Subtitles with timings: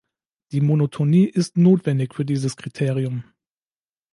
[0.51, 3.23] Die Monotonie ist notwendig für dieses Kriterium.